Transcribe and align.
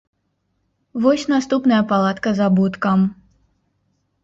Вось 1.03 1.25
наступная 1.33 1.83
палатка 1.93 2.29
з 2.41 2.49
абуткам. 2.49 2.99